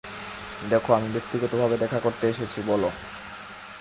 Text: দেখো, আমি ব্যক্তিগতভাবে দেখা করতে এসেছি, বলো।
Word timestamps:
দেখো, 0.69 0.89
আমি 0.93 1.09
ব্যক্তিগতভাবে 1.13 1.75
দেখা 1.77 1.99
করতে 1.99 2.29
এসেছি, 2.29 2.59
বলো। 2.67 2.89